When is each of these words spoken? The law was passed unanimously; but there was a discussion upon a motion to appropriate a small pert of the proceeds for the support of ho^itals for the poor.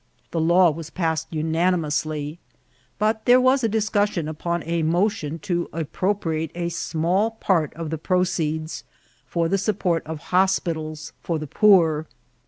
The 0.31 0.41
law 0.41 0.71
was 0.71 0.89
passed 0.89 1.27
unanimously; 1.31 2.39
but 2.97 3.25
there 3.25 3.39
was 3.39 3.63
a 3.63 3.69
discussion 3.69 4.27
upon 4.27 4.63
a 4.63 4.81
motion 4.81 5.37
to 5.45 5.69
appropriate 5.71 6.49
a 6.55 6.69
small 6.69 7.37
pert 7.39 7.71
of 7.75 7.91
the 7.91 7.99
proceeds 7.99 8.83
for 9.27 9.47
the 9.47 9.59
support 9.59 10.03
of 10.07 10.19
ho^itals 10.31 11.11
for 11.21 11.37
the 11.37 11.45
poor. 11.45 12.07